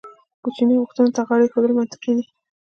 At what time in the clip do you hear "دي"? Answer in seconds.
2.17-2.25